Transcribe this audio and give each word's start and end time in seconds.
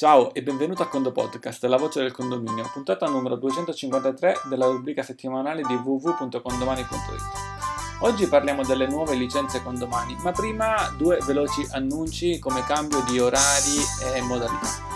Ciao 0.00 0.32
e 0.32 0.40
benvenuto 0.42 0.80
a 0.80 0.88
Condo 0.88 1.12
Podcast, 1.12 1.62
la 1.64 1.76
voce 1.76 2.00
del 2.00 2.10
condominio, 2.10 2.70
puntata 2.72 3.06
numero 3.06 3.36
253 3.36 4.34
della 4.48 4.64
rubrica 4.64 5.02
settimanale 5.02 5.60
di 5.60 5.74
www.condomani.it. 5.74 6.88
Oggi 8.00 8.26
parliamo 8.26 8.64
delle 8.64 8.86
nuove 8.86 9.14
licenze 9.14 9.62
condomani, 9.62 10.16
ma 10.22 10.32
prima 10.32 10.90
due 10.96 11.18
veloci 11.26 11.66
annunci 11.72 12.38
come 12.38 12.64
cambio 12.64 13.04
di 13.10 13.20
orari 13.20 13.76
e 14.14 14.22
modalità. 14.22 14.88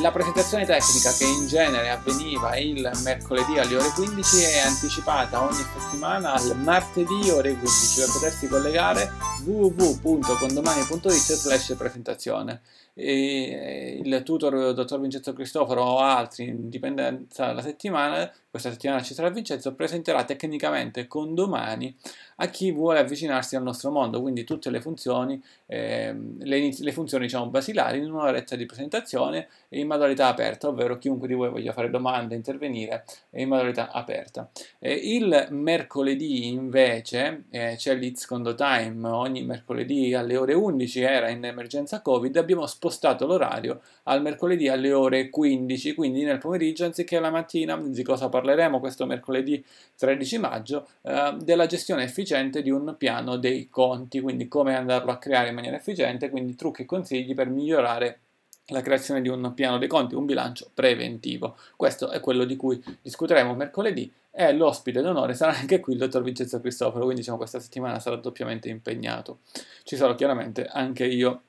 La 0.00 0.10
presentazione 0.10 0.64
tecnica 0.64 1.12
che 1.12 1.24
in 1.24 1.46
genere 1.46 1.90
avveniva 1.90 2.56
il 2.56 2.90
mercoledì 3.04 3.58
alle 3.58 3.76
ore 3.76 3.90
15 3.94 4.42
è 4.42 4.58
anticipata 4.66 5.42
ogni 5.42 5.62
settimana 5.62 6.32
al 6.32 6.56
martedì 6.56 7.30
ore 7.30 7.54
15 7.54 8.00
per 8.00 8.10
potersi 8.10 8.48
collegare 8.48 9.12
www.condomani.it 9.44 11.10
slash 11.10 11.74
presentazione 11.76 12.62
il 12.94 14.22
tutor 14.24 14.74
dottor 14.74 15.00
Vincenzo 15.00 15.32
Cristoforo 15.32 15.82
o 15.82 15.98
altri 15.98 16.44
in 16.44 16.68
dipendenza 16.68 17.46
dalla 17.46 17.62
settimana, 17.62 18.30
questa 18.50 18.70
settimana 18.70 19.02
ci 19.02 19.14
sarà 19.14 19.30
Vincenzo, 19.30 19.74
presenterà 19.74 20.24
tecnicamente 20.24 21.06
con 21.06 21.34
domani 21.34 21.96
a 22.36 22.46
chi 22.48 22.70
vuole 22.70 22.98
avvicinarsi 22.98 23.56
al 23.56 23.62
nostro 23.62 23.90
mondo, 23.90 24.20
quindi 24.20 24.44
tutte 24.44 24.68
le 24.68 24.80
funzioni, 24.80 25.42
eh, 25.66 26.14
le, 26.38 26.74
le, 26.76 26.92
funzioni 26.92 27.24
diciamo 27.24 27.46
basilari 27.46 27.98
in 27.98 28.10
un'oretta 28.12 28.56
di 28.56 28.66
presentazione 28.66 29.48
in 29.70 29.86
modalità 29.86 30.26
aperta, 30.26 30.68
ovvero 30.68 30.98
chiunque 30.98 31.28
di 31.28 31.34
voi 31.34 31.48
voglia 31.48 31.72
fare 31.72 31.88
domande, 31.88 32.34
intervenire 32.34 33.04
in 33.30 33.48
modalità 33.48 33.90
aperta. 33.90 34.50
Eh, 34.78 34.92
il 34.92 35.46
mercoledì 35.50 36.48
invece 36.48 37.44
eh, 37.50 37.74
c'è 37.76 37.94
l'It's 37.94 38.26
Condo 38.26 38.54
Time, 38.54 39.08
ogni 39.08 39.44
mercoledì 39.44 40.12
alle 40.12 40.36
ore 40.36 40.52
11 40.52 41.00
era 41.00 41.30
in 41.30 41.44
emergenza 41.44 42.02
Covid, 42.02 42.36
abbiamo 42.36 42.66
spostato 42.82 43.26
l'orario 43.26 43.80
al 44.04 44.22
mercoledì 44.22 44.66
alle 44.66 44.92
ore 44.92 45.30
15, 45.30 45.94
quindi 45.94 46.24
nel 46.24 46.38
pomeriggio 46.38 46.84
anziché 46.84 47.20
la 47.20 47.30
mattina, 47.30 47.76
di 47.76 48.02
cosa 48.02 48.28
parleremo 48.28 48.80
questo 48.80 49.06
mercoledì 49.06 49.64
13 49.96 50.38
maggio, 50.38 50.88
eh, 51.02 51.36
della 51.40 51.66
gestione 51.66 52.02
efficiente 52.02 52.60
di 52.60 52.70
un 52.70 52.96
piano 52.98 53.36
dei 53.36 53.68
conti, 53.68 54.20
quindi 54.20 54.48
come 54.48 54.74
andarlo 54.74 55.12
a 55.12 55.18
creare 55.18 55.50
in 55.50 55.54
maniera 55.54 55.76
efficiente, 55.76 56.28
quindi 56.28 56.56
trucchi 56.56 56.82
e 56.82 56.86
consigli 56.86 57.34
per 57.34 57.48
migliorare 57.48 58.18
la 58.66 58.80
creazione 58.80 59.20
di 59.20 59.28
un 59.28 59.54
piano 59.54 59.78
dei 59.78 59.88
conti, 59.88 60.16
un 60.16 60.24
bilancio 60.24 60.68
preventivo. 60.74 61.56
Questo 61.76 62.10
è 62.10 62.18
quello 62.18 62.44
di 62.44 62.56
cui 62.56 62.82
discuteremo 63.00 63.54
mercoledì 63.54 64.10
e 64.32 64.52
l'ospite 64.52 65.02
d'onore 65.02 65.34
sarà 65.34 65.52
anche 65.56 65.78
qui 65.78 65.92
il 65.92 66.00
dottor 66.00 66.22
Vincenzo 66.22 66.58
Cristoforo, 66.58 67.04
quindi 67.04 67.20
diciamo 67.20 67.36
questa 67.36 67.60
settimana 67.60 68.00
sarà 68.00 68.16
doppiamente 68.16 68.68
impegnato. 68.68 69.38
Ci 69.84 69.94
sarò 69.94 70.16
chiaramente 70.16 70.66
anche 70.66 71.04
io 71.04 71.42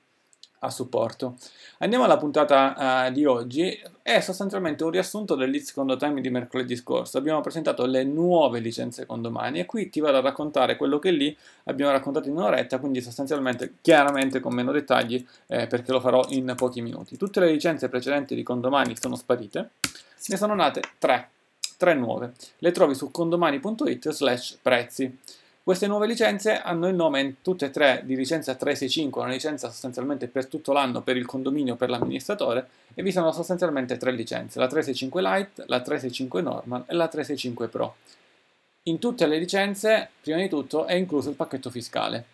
a 0.64 0.70
supporto. 0.70 1.36
Andiamo 1.78 2.04
alla 2.04 2.16
puntata 2.16 3.06
uh, 3.08 3.12
di 3.12 3.24
oggi, 3.24 3.78
è 4.02 4.20
sostanzialmente 4.20 4.84
un 4.84 4.90
riassunto 4.90 5.34
del 5.34 5.60
secondo 5.60 5.96
time 5.96 6.20
di 6.20 6.30
mercoledì 6.30 6.76
scorso. 6.76 7.18
Abbiamo 7.18 7.40
presentato 7.40 7.84
le 7.84 8.04
nuove 8.04 8.60
licenze 8.60 9.06
condomani 9.06 9.60
e 9.60 9.66
qui 9.66 9.90
ti 9.90 10.00
vado 10.00 10.18
a 10.18 10.20
raccontare 10.20 10.76
quello 10.76 10.98
che 10.98 11.10
lì 11.10 11.36
abbiamo 11.64 11.92
raccontato 11.92 12.28
in 12.28 12.36
un'oretta, 12.36 12.78
quindi 12.78 13.00
sostanzialmente, 13.00 13.74
chiaramente 13.80 14.40
con 14.40 14.54
meno 14.54 14.72
dettagli, 14.72 15.24
eh, 15.46 15.66
perché 15.66 15.92
lo 15.92 16.00
farò 16.00 16.24
in 16.28 16.54
pochi 16.56 16.80
minuti. 16.80 17.16
Tutte 17.16 17.40
le 17.40 17.50
licenze 17.50 17.88
precedenti 17.88 18.34
di 18.34 18.42
condomani 18.42 18.96
sono 18.98 19.16
sparite, 19.16 19.70
ne 20.26 20.36
sono 20.36 20.54
nate 20.54 20.80
tre, 20.98 21.28
tre 21.76 21.94
nuove. 21.94 22.32
Le 22.58 22.72
trovi 22.72 22.94
su 22.94 23.10
condomani.it 23.10 24.10
slash 24.10 24.58
prezzi. 24.62 25.18
Queste 25.64 25.86
nuove 25.86 26.06
licenze 26.06 26.60
hanno 26.60 26.88
il 26.88 26.94
nome 26.94 27.36
tutte 27.40 27.64
e 27.64 27.70
tre 27.70 28.02
di 28.04 28.14
licenza 28.14 28.54
365, 28.54 29.22
una 29.22 29.30
licenza 29.30 29.70
sostanzialmente 29.70 30.28
per 30.28 30.44
tutto 30.44 30.74
l'anno 30.74 31.00
per 31.00 31.16
il 31.16 31.24
condominio 31.24 31.74
per 31.74 31.88
l'amministratore 31.88 32.68
e 32.92 33.02
vi 33.02 33.10
sono 33.10 33.32
sostanzialmente 33.32 33.96
tre 33.96 34.12
licenze, 34.12 34.58
la 34.58 34.66
365 34.66 35.22
Lite, 35.22 35.64
la 35.66 35.80
365 35.80 36.42
Normal 36.42 36.84
e 36.86 36.92
la 36.92 37.08
365 37.08 37.68
Pro. 37.68 37.96
In 38.82 38.98
tutte 38.98 39.26
le 39.26 39.38
licenze, 39.38 40.10
prima 40.20 40.36
di 40.36 40.50
tutto, 40.50 40.84
è 40.84 40.92
incluso 40.92 41.30
il 41.30 41.34
pacchetto 41.34 41.70
fiscale. 41.70 42.26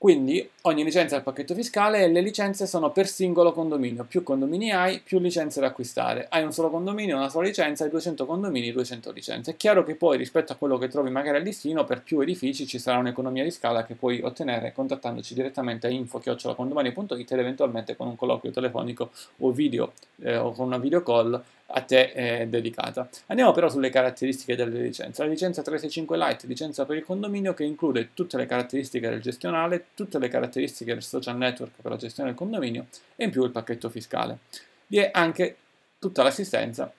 Quindi 0.00 0.48
ogni 0.62 0.82
licenza 0.82 1.14
ha 1.14 1.18
il 1.18 1.24
pacchetto 1.24 1.54
fiscale 1.54 2.02
e 2.02 2.08
le 2.08 2.22
licenze 2.22 2.66
sono 2.66 2.90
per 2.90 3.06
singolo 3.06 3.52
condominio. 3.52 4.04
Più 4.04 4.22
condomini 4.22 4.72
hai, 4.72 5.00
più 5.00 5.18
licenze 5.18 5.60
da 5.60 5.66
acquistare. 5.66 6.26
Hai 6.30 6.42
un 6.42 6.54
solo 6.54 6.70
condominio, 6.70 7.18
una 7.18 7.28
sola 7.28 7.46
licenza, 7.46 7.84
hai 7.84 7.90
200 7.90 8.24
condomini, 8.24 8.72
200 8.72 9.12
licenze. 9.12 9.50
È 9.50 9.56
chiaro 9.56 9.84
che 9.84 9.96
poi 9.96 10.16
rispetto 10.16 10.54
a 10.54 10.56
quello 10.56 10.78
che 10.78 10.88
trovi 10.88 11.10
magari 11.10 11.36
al 11.36 11.42
listino, 11.42 11.84
per 11.84 12.00
più 12.00 12.18
edifici 12.20 12.66
ci 12.66 12.78
sarà 12.78 12.96
un'economia 12.96 13.44
di 13.44 13.50
scala 13.50 13.84
che 13.84 13.92
puoi 13.92 14.22
ottenere 14.22 14.72
contattandoci 14.72 15.34
direttamente 15.34 15.86
a 15.86 15.90
info.condomani.it 15.90 17.32
ed 17.32 17.38
eventualmente 17.38 17.94
con 17.94 18.08
un 18.08 18.16
colloquio 18.16 18.52
telefonico 18.52 19.10
o 19.40 19.50
video 19.50 19.92
eh, 20.22 20.38
o 20.38 20.52
con 20.52 20.64
una 20.64 20.78
video 20.78 21.02
call 21.02 21.38
a 21.72 21.80
te 21.82 22.12
è 22.12 22.46
dedicata. 22.46 23.08
Andiamo 23.26 23.52
però 23.52 23.68
sulle 23.68 23.90
caratteristiche 23.90 24.56
delle 24.56 24.80
licenze. 24.80 25.22
La 25.22 25.28
licenza 25.28 25.62
365 25.62 26.16
Lite, 26.16 26.46
licenza 26.46 26.84
per 26.84 26.96
il 26.96 27.04
condominio 27.04 27.54
che 27.54 27.64
include 27.64 28.10
tutte 28.14 28.36
le 28.36 28.46
caratteristiche 28.46 29.08
del 29.08 29.20
gestionale, 29.20 29.86
tutte 29.94 30.18
le 30.18 30.28
caratteristiche 30.28 30.92
del 30.92 31.02
social 31.02 31.36
network 31.36 31.80
per 31.80 31.90
la 31.90 31.96
gestione 31.96 32.30
del 32.30 32.38
condominio 32.38 32.86
e 33.16 33.24
in 33.24 33.30
più 33.30 33.44
il 33.44 33.50
pacchetto 33.50 33.88
fiscale. 33.88 34.38
Vi 34.86 34.98
è 34.98 35.10
anche 35.12 35.56
tutta 35.98 36.22
l'assistenza 36.22 36.92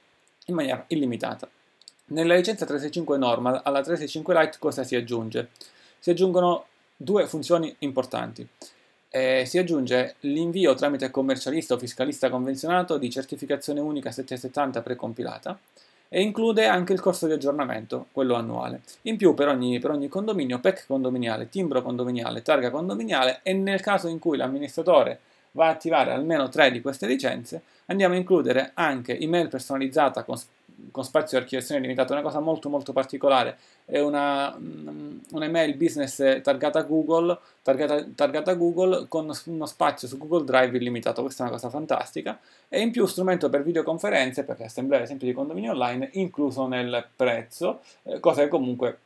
in 0.45 0.55
maniera 0.55 0.83
illimitata. 0.87 1.49
Nella 2.05 2.35
licenza 2.35 2.65
365 2.65 3.17
Normal 3.17 3.61
alla 3.63 3.81
365 3.81 4.33
Lite 4.35 4.57
cosa 4.59 4.83
si 4.83 4.95
aggiunge? 4.95 5.49
Si 5.99 6.09
aggiungono 6.09 6.65
due 6.95 7.25
funzioni 7.27 7.73
importanti 7.79 8.47
eh, 9.13 9.43
si 9.45 9.57
aggiunge 9.57 10.15
l'invio 10.21 10.73
tramite 10.73 11.11
commercialista 11.11 11.73
o 11.73 11.77
fiscalista 11.77 12.29
convenzionato 12.29 12.97
di 12.97 13.09
certificazione 13.09 13.81
unica 13.81 14.09
770 14.09 14.81
precompilata 14.81 15.59
e 16.07 16.21
include 16.21 16.65
anche 16.65 16.93
il 16.93 16.99
corso 16.99 17.27
di 17.27 17.33
aggiornamento, 17.33 18.07
quello 18.11 18.35
annuale. 18.35 18.81
In 19.03 19.17
più 19.17 19.33
per 19.33 19.49
ogni, 19.49 19.79
per 19.79 19.91
ogni 19.91 20.07
condominio, 20.07 20.59
PEC 20.59 20.85
condominiale, 20.87 21.49
timbro 21.49 21.81
condominiale, 21.81 22.41
targa 22.41 22.69
condominiale 22.69 23.39
e 23.43 23.53
nel 23.53 23.81
caso 23.81 24.07
in 24.07 24.19
cui 24.19 24.37
l'amministratore 24.37 25.19
va 25.51 25.67
a 25.67 25.71
attivare 25.71 26.11
almeno 26.11 26.47
tre 26.49 26.71
di 26.71 26.81
queste 26.81 27.07
licenze, 27.07 27.61
andiamo 27.87 28.13
a 28.13 28.17
includere 28.17 28.71
anche 28.73 29.19
email 29.19 29.49
personalizzata 29.49 30.23
con 30.23 30.37
con 30.89 31.03
spazio 31.03 31.37
di 31.37 31.43
archiviazione 31.43 31.81
limitato, 31.81 32.13
una 32.13 32.21
cosa 32.21 32.39
molto 32.39 32.69
molto 32.69 32.93
particolare, 32.93 33.57
è 33.85 33.99
una, 33.99 34.55
mm, 34.57 35.17
un'email 35.31 35.75
business 35.75 36.41
targata 36.41 36.81
Google, 36.81 37.37
targata, 37.61 38.05
targata 38.15 38.53
Google 38.53 39.07
con 39.07 39.31
uno 39.45 39.65
spazio 39.65 40.07
su 40.07 40.17
Google 40.17 40.45
Drive 40.45 40.77
illimitato, 40.77 41.21
questa 41.21 41.43
è 41.43 41.47
una 41.47 41.55
cosa 41.55 41.69
fantastica, 41.69 42.39
e 42.67 42.81
in 42.81 42.91
più 42.91 43.05
strumento 43.05 43.49
per 43.49 43.63
videoconferenze, 43.63 44.43
per 44.43 44.57
le 44.59 44.65
assemblee 44.65 45.05
di 45.17 45.33
condomini 45.33 45.69
online, 45.69 46.09
incluso 46.13 46.67
nel 46.67 47.05
prezzo, 47.15 47.81
eh, 48.03 48.19
cosa 48.19 48.41
che 48.43 48.47
comunque 48.47 48.99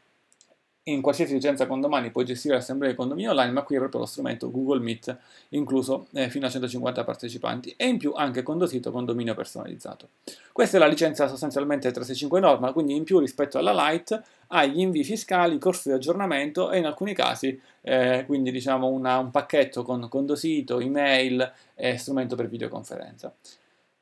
in 0.88 1.02
qualsiasi 1.02 1.34
licenza 1.34 1.66
condomani 1.66 2.12
puoi 2.12 2.26
gestire 2.26 2.56
l'assemblea 2.56 2.92
di 2.92 2.96
condominio 2.96 3.32
online, 3.32 3.52
ma 3.52 3.64
qui 3.64 3.76
è 3.76 3.80
proprio 3.80 4.02
lo 4.02 4.06
strumento 4.06 4.52
Google 4.52 4.80
Meet, 4.82 5.18
incluso 5.50 6.08
eh, 6.14 6.30
fino 6.30 6.46
a 6.46 6.50
150 6.50 7.04
partecipanti, 7.04 7.74
e 7.76 7.88
in 7.88 7.98
più 7.98 8.14
anche 8.14 8.44
condosito 8.44 8.92
condominio 8.92 9.34
personalizzato. 9.34 10.10
Questa 10.52 10.78
è 10.78 10.80
la 10.80 10.86
licenza 10.86 11.28
sostanzialmente 11.28 11.90
365 11.92 12.40
normal, 12.40 12.74
quindi 12.74 12.96
in 12.96 13.04
più 13.04 13.20
rispetto 13.20 13.58
alla 13.58 13.90
Lite 13.90 14.24
hai 14.48 14.72
gli 14.72 14.80
invii 14.80 15.04
fiscali, 15.04 15.58
corsi 15.58 15.90
di 15.90 15.96
aggiornamento 15.96 16.70
e 16.70 16.78
in 16.78 16.86
alcuni 16.86 17.14
casi 17.14 17.60
eh, 17.82 18.24
quindi 18.28 18.52
diciamo 18.52 18.88
una, 18.88 19.18
un 19.18 19.32
pacchetto 19.32 19.84
con 19.84 20.08
condosito, 20.08 20.80
email 20.80 21.52
e 21.74 21.98
strumento 21.98 22.36
per 22.36 22.48
videoconferenza. 22.48 23.34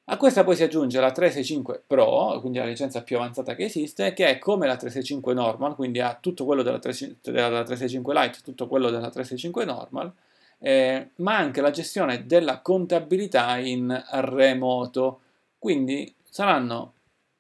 A 0.08 0.18
questa 0.18 0.44
poi 0.44 0.58
si 0.58 0.64
aggiunge 0.64 1.00
la 1.00 1.12
365 1.12 1.84
Pro, 1.88 2.38
quindi 2.42 2.58
la 2.58 2.66
licenza 2.66 3.04
più 3.04 3.16
avanzata 3.16 3.56
che 3.56 3.64
esiste, 3.64 4.12
che 4.12 4.28
è 4.28 4.38
come 4.38 4.68
la 4.68 4.76
365 4.76 5.34
Normal, 5.34 5.76
quindi 5.76 6.02
ha 6.02 6.18
tutto 6.20 6.44
quello 6.44 6.62
della, 6.62 6.80
365 6.80 8.14
Lite, 8.14 8.40
tutto 8.44 8.68
quello 8.68 8.90
della 8.90 9.10
365 9.10 9.64
Normal, 9.64 10.12
eh, 10.60 11.10
ma 11.16 11.38
anche 11.38 11.62
la 11.62 11.72
gestione 11.72 12.26
della 12.26 12.60
contabilità 12.60 13.58
in 13.60 14.04
remoto. 14.12 15.22
Quindi 15.58 16.14
saranno 16.30 16.94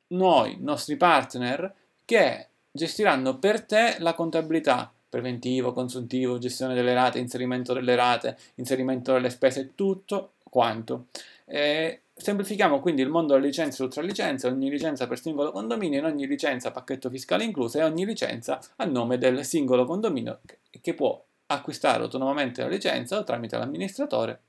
noi, 0.07 0.55
nostri 0.61 0.95
partner, 0.95 1.73
che 2.05 2.47
gestiranno 2.71 3.39
per 3.39 3.63
te 3.65 3.97
la 3.99 4.13
contabilità 4.13 4.89
preventivo, 5.09 5.73
consuntivo, 5.73 6.37
gestione 6.37 6.73
delle 6.73 6.93
rate, 6.93 7.19
inserimento 7.19 7.73
delle 7.73 7.95
rate, 7.95 8.37
inserimento 8.55 9.11
delle 9.11 9.29
spese, 9.29 9.71
tutto 9.75 10.31
quanto. 10.53 11.07
Eh, 11.45 12.03
Semplifichiamo 12.15 12.79
quindi 12.79 13.01
il 13.01 13.09
mondo 13.09 13.33
delle 13.33 13.47
licenze 13.47 13.81
e 13.81 13.85
ultralicenze, 13.85 14.47
ogni 14.47 14.69
licenza 14.69 15.07
per 15.07 15.19
singolo 15.19 15.51
condominio, 15.51 15.97
in 15.97 16.05
ogni 16.05 16.27
licenza 16.27 16.69
pacchetto 16.69 17.09
fiscale 17.09 17.43
incluso 17.43 17.79
e 17.79 17.83
ogni 17.83 18.05
licenza 18.05 18.61
a 18.75 18.85
nome 18.85 19.17
del 19.17 19.43
singolo 19.43 19.83
condominio 19.85 20.39
che 20.79 20.93
può 20.93 21.21
acquistare 21.47 22.03
autonomamente 22.03 22.61
la 22.61 22.67
licenza 22.67 23.17
o 23.17 23.23
tramite 23.23 23.57
l'amministratore, 23.57 24.41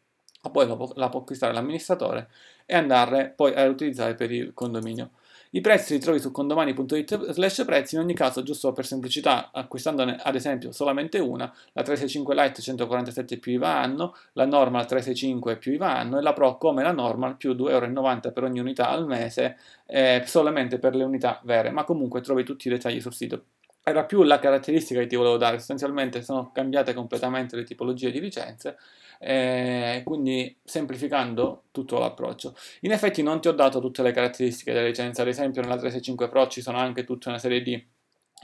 o 0.43 0.51
poi 0.51 0.67
la 0.95 1.09
può 1.09 1.21
acquistare 1.21 1.55
l'amministratore 1.55 2.29
e 2.67 2.77
andarle 2.77 3.33
poi 3.35 3.55
a 3.55 3.65
utilizzare 3.65 4.15
per 4.15 4.31
il 4.31 4.53
condominio. 4.53 5.13
I 5.55 5.61
prezzi 5.61 5.93
li 5.93 6.01
trovi 6.01 6.19
su 6.19 6.33
condomani.it 6.33 7.31
slash 7.31 7.65
prezzi, 7.65 7.95
in 7.95 8.01
ogni 8.01 8.15
caso 8.15 8.43
giusto 8.43 8.73
per 8.73 8.85
semplicità 8.85 9.53
acquistandone 9.53 10.17
ad 10.21 10.35
esempio 10.35 10.73
solamente 10.73 11.21
una, 11.21 11.45
la 11.45 11.83
365 11.83 12.35
Lite 12.35 12.61
147 12.61 13.39
più 13.39 13.53
IVA 13.53 13.79
anno, 13.79 14.17
la 14.33 14.47
Normal 14.47 14.87
365 14.87 15.57
più 15.59 15.75
IVA 15.75 15.97
anno 15.97 16.19
e 16.19 16.23
la 16.23 16.33
Pro 16.33 16.59
come 16.59 16.83
la 16.83 16.91
Normal 16.91 17.37
più 17.37 17.53
2,90 17.53 17.71
euro 17.71 18.33
per 18.33 18.43
ogni 18.43 18.59
unità 18.59 18.89
al 18.89 19.07
mese 19.07 19.57
eh, 19.87 20.25
solamente 20.27 20.81
per 20.81 20.97
le 20.97 21.05
unità 21.05 21.41
vere, 21.45 21.71
ma 21.71 21.85
comunque 21.85 22.21
trovi 22.21 22.43
tutti 22.43 22.67
i 22.67 22.73
dettagli 22.73 23.01
sul 23.01 23.15
sito 23.15 23.45
era 23.85 24.05
più 24.05 24.23
la 24.23 24.39
caratteristica 24.39 25.01
che 25.01 25.07
ti 25.07 25.15
volevo 25.17 25.37
dare, 25.37 25.59
sostanzialmente 25.59 26.23
sono 26.23 26.51
cambiate 26.53 26.95
completamente 26.95 27.55
le 27.55 27.65
tipologie 27.65 28.11
di 28.11 28.19
licenze, 28.19 28.79
eh, 29.21 30.01
quindi 30.05 30.57
semplificando 30.65 31.65
tutto 31.71 31.99
l'approccio. 31.99 32.57
In 32.81 32.93
effetti 32.93 33.23
non 33.23 33.41
ti 33.41 33.49
ho 33.49 33.53
dato 33.53 33.81
tutte 33.81 34.03
le 34.03 34.13
caratteristiche 34.13 34.73
della 34.73 34.87
licenza, 34.87 35.23
ad 35.23 35.29
esempio 35.29 35.61
nella 35.61 35.77
365 35.77 36.29
Pro 36.29 36.49
ci 36.49 36.63
sono 36.63 36.79
anche 36.79 37.05
tutta 37.05 37.29
una 37.29 37.39
serie 37.39 37.63
di 37.63 37.87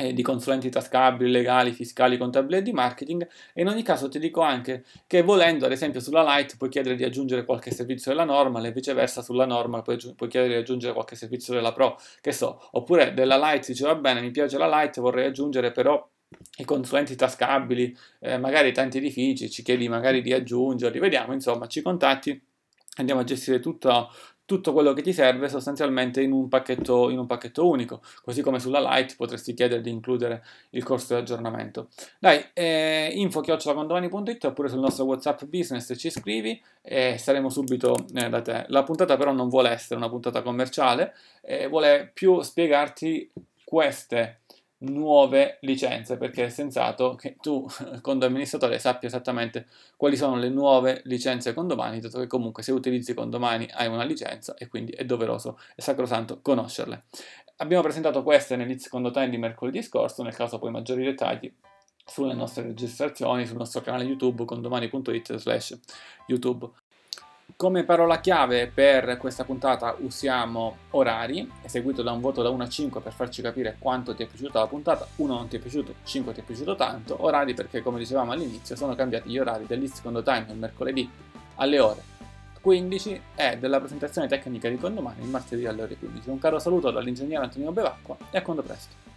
eh, 0.01 0.15
di 0.15 0.23
consulenti 0.23 0.71
tascabili, 0.71 1.31
legali, 1.31 1.73
fiscali, 1.73 2.17
contabili 2.17 2.57
e 2.57 2.63
di 2.63 2.73
marketing. 2.73 3.29
E 3.53 3.61
in 3.61 3.69
ogni 3.69 3.83
caso 3.83 4.09
ti 4.09 4.19
dico 4.19 4.41
anche 4.41 4.85
che 5.07 5.23
volendo 5.23 5.67
ad 5.67 5.73
esempio 5.73 6.01
sulla 6.01 6.37
Lite 6.37 6.57
puoi 6.57 6.71
chiedere 6.71 6.97
di 6.97 7.05
aggiungere 7.05 7.45
qualche 7.45 7.71
servizio 7.71 8.11
della 8.11 8.25
normal 8.25 8.65
e 8.65 8.73
viceversa 8.73 9.21
sulla 9.21 9.45
normal 9.45 9.83
puoi, 9.83 9.99
puoi 10.17 10.29
chiedere 10.29 10.55
di 10.55 10.61
aggiungere 10.61 10.95
qualche 10.95 11.17
servizio 11.17 11.53
della 11.53 11.73
Pro, 11.73 11.99
che 12.21 12.33
so, 12.33 12.69
oppure 12.73 13.13
della 13.13 13.37
Lite 13.37 13.73
dice 13.73 13.85
va 13.85 13.95
bene 13.95 14.21
mi 14.23 14.31
piace 14.31 14.57
la 14.57 14.83
Lite 14.83 15.01
vorrei 15.01 15.27
aggiungere 15.27 15.71
però 15.71 16.09
i 16.59 16.65
consulenti 16.65 17.17
tascabili, 17.17 17.95
eh, 18.21 18.39
magari 18.39 18.73
tanti 18.73 18.99
edifici, 18.99 19.51
ci 19.51 19.63
chiedi 19.63 19.89
magari 19.89 20.23
di 20.23 20.33
aggiungerli, 20.33 20.99
vediamo 20.99 21.33
insomma 21.33 21.67
ci 21.67 21.83
contatti 21.83 22.41
andiamo 22.97 23.21
a 23.21 23.25
gestire 23.25 23.61
tutto, 23.61 24.11
tutto 24.51 24.73
quello 24.73 24.95
che 24.95 25.03
ti 25.03 25.13
serve 25.13 25.49
sostanzialmente 25.49 26.21
in 26.21 26.33
un, 26.33 26.49
pacchetto, 26.49 27.09
in 27.09 27.21
un 27.21 27.27
pacchetto 27.27 27.69
unico, 27.69 28.03
così 28.25 28.43
come 28.43 28.59
sulla 28.59 28.81
Lite 28.81 29.15
potresti 29.17 29.55
chiedere 29.55 29.81
di 29.81 29.91
includere 29.91 30.43
il 30.71 30.83
corso 30.83 31.15
di 31.15 31.21
aggiornamento. 31.21 31.87
Dai, 32.19 32.45
eh, 32.53 33.13
info-condomani.it 33.15 34.43
oppure 34.47 34.69
sul 34.69 34.81
nostro 34.81 35.05
WhatsApp 35.05 35.45
business 35.45 35.97
ci 35.97 36.11
scrivi 36.11 36.61
e 36.83 37.17
saremo 37.17 37.49
subito 37.49 38.07
eh, 38.13 38.29
da 38.29 38.43
te. 38.43 38.65
La 38.71 38.83
puntata 38.83 39.17
però 39.17 39.33
non 39.33 39.49
vuole 39.49 39.71
essere 39.71 40.01
una 40.01 40.09
puntata 40.09 40.43
commerciale, 40.43 41.15
eh, 41.43 41.69
vuole 41.69 42.11
più 42.13 42.43
spiegarti 42.43 43.31
queste 43.63 44.41
nuove 44.83 45.59
licenze 45.63 46.17
perché 46.17 46.45
è 46.45 46.49
sensato 46.49 47.15
che 47.15 47.37
tu 47.41 47.67
condo 48.01 48.27
amministratore 48.27 48.79
sappia 48.79 49.09
esattamente 49.09 49.67
quali 49.97 50.17
sono 50.17 50.37
le 50.37 50.49
nuove 50.49 51.03
licenze 51.05 51.53
condomani 51.53 52.01
dato 52.01 52.19
che 52.21 52.27
comunque 52.27 52.63
se 52.63 52.73
utilizzi 52.73 53.15
condomani 53.15 53.69
hai 53.75 53.89
una 53.89 54.05
licenza 54.05 54.55
e 54.55 54.69
quindi 54.69 54.93
è 54.93 55.05
doveroso 55.05 55.59
e 55.75 55.83
sacrosanto 55.83 56.41
conoscerle. 56.41 57.05
Abbiamo 57.57 57.83
presentato 57.83 58.23
queste 58.23 58.57
nell'Itz 58.57 58.89
Condo 58.89 59.11
Time 59.11 59.29
di 59.29 59.37
mercoledì 59.37 59.83
scorso 59.83 60.23
nel 60.23 60.35
caso 60.35 60.59
poi 60.59 60.71
maggiori 60.71 61.05
dettagli 61.05 61.53
sulle 62.07 62.35
nostre 62.35 62.63
registrazioni 62.65 63.47
sul 63.47 63.57
nostro 63.57 63.83
canale 63.83 64.05
youtube 64.05 64.45
condomani.it 64.45 65.37
slash 65.37 65.79
youtube 66.27 66.69
come 67.61 67.85
parola 67.85 68.21
chiave 68.21 68.69
per 68.73 69.19
questa 69.19 69.45
puntata 69.45 69.95
usiamo 69.99 70.77
orari, 70.93 71.47
eseguito 71.61 72.01
da 72.03 72.11
un 72.11 72.23
voto 72.23 72.41
da 72.41 72.49
1 72.49 72.63
a 72.63 72.67
5 72.67 73.03
per 73.03 73.13
farci 73.13 73.43
capire 73.43 73.77
quanto 73.79 74.15
ti 74.15 74.23
è 74.23 74.27
piaciuta 74.27 74.61
la 74.61 74.67
puntata, 74.67 75.07
1 75.17 75.35
non 75.35 75.47
ti 75.47 75.57
è 75.57 75.59
piaciuto, 75.59 75.97
5 76.03 76.33
ti 76.33 76.41
è 76.41 76.43
piaciuto 76.43 76.75
tanto, 76.75 77.23
orari 77.23 77.53
perché 77.53 77.83
come 77.83 77.99
dicevamo 77.99 78.33
all'inizio 78.33 78.77
sono 78.77 78.95
cambiati 78.95 79.29
gli 79.29 79.37
orari 79.37 79.67
del 79.67 79.87
secondo 79.93 80.23
time 80.23 80.47
il 80.49 80.57
mercoledì 80.57 81.11
alle 81.57 81.79
ore 81.81 82.03
15 82.63 83.21
e 83.35 83.59
della 83.59 83.79
presentazione 83.79 84.27
tecnica 84.27 84.71
di 84.71 84.79
condomani 84.79 85.23
il 85.23 85.29
martedì 85.29 85.67
alle 85.67 85.83
ore 85.83 85.97
15. 85.99 86.31
Un 86.31 86.39
caro 86.39 86.59
saluto 86.59 86.91
dall'ingegnere 86.91 87.45
Antonio 87.45 87.73
Bevacqua 87.73 88.17
e 88.31 88.39
a 88.39 88.43
quando 88.43 88.63
presto. 88.63 89.10